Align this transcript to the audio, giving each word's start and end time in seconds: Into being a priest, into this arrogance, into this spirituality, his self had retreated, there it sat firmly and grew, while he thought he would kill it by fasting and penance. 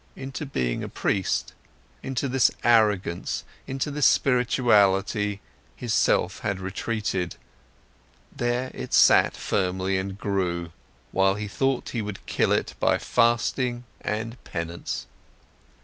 Into 0.15 0.47
being 0.47 0.83
a 0.83 0.89
priest, 0.89 1.53
into 2.01 2.27
this 2.27 2.49
arrogance, 2.63 3.43
into 3.67 3.91
this 3.91 4.07
spirituality, 4.07 5.41
his 5.75 5.93
self 5.93 6.39
had 6.39 6.59
retreated, 6.59 7.35
there 8.35 8.71
it 8.73 8.95
sat 8.95 9.37
firmly 9.37 9.99
and 9.99 10.17
grew, 10.17 10.71
while 11.11 11.35
he 11.35 11.47
thought 11.47 11.89
he 11.89 12.01
would 12.01 12.25
kill 12.25 12.51
it 12.51 12.73
by 12.79 12.97
fasting 12.97 13.83
and 14.03 14.43
penance. 14.43 15.05